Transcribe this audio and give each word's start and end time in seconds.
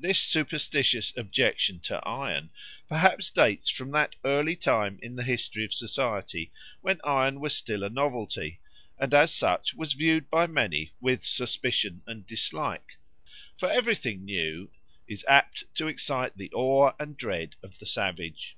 This 0.00 0.18
superstitious 0.18 1.16
objection 1.16 1.78
to 1.82 1.98
iron 2.04 2.50
perhaps 2.88 3.30
dates 3.30 3.68
from 3.70 3.92
that 3.92 4.16
early 4.24 4.56
time 4.56 4.98
in 5.00 5.14
the 5.14 5.22
history 5.22 5.64
of 5.64 5.72
society 5.72 6.50
when 6.80 7.00
iron 7.04 7.38
was 7.38 7.54
still 7.54 7.84
a 7.84 7.88
novelty, 7.88 8.58
and 8.98 9.14
as 9.14 9.32
such 9.32 9.72
was 9.72 9.92
viewed 9.92 10.28
by 10.28 10.48
many 10.48 10.90
with 11.00 11.24
suspicion 11.24 12.02
and 12.04 12.26
dislike. 12.26 12.98
For 13.56 13.70
everything 13.70 14.24
new 14.24 14.72
is 15.06 15.24
apt 15.28 15.72
to 15.76 15.86
excite 15.86 16.36
the 16.36 16.50
awe 16.52 16.92
and 16.98 17.16
dread 17.16 17.54
of 17.62 17.78
the 17.78 17.86
savage. 17.86 18.56